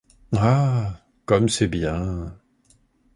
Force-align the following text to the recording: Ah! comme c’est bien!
Ah! 0.35 0.99
comme 1.27 1.47
c’est 1.47 1.67
bien! 1.67 2.33